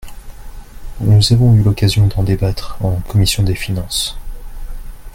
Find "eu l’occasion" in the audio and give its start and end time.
1.53-2.07